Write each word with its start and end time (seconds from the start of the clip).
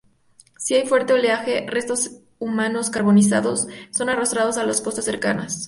Si 0.57 0.73
hay 0.73 0.87
fuerte 0.87 1.13
oleaje, 1.13 1.63
restos 1.69 2.09
humanos 2.39 2.89
carbonizados 2.89 3.67
son 3.91 4.09
arrastrados 4.09 4.57
a 4.57 4.63
las 4.65 4.81
costas 4.81 5.05
cercanas. 5.05 5.59